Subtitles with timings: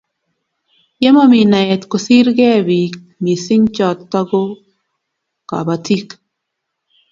[1.01, 4.41] ye mami naet ko sir kee bik mising choto ko
[5.49, 6.07] kabatik